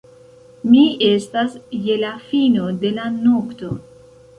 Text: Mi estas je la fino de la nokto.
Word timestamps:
Mi 0.69 0.85
estas 1.09 1.59
je 1.85 2.01
la 2.07 2.13
fino 2.33 2.75
de 2.87 2.97
la 3.01 3.09
nokto. 3.23 3.77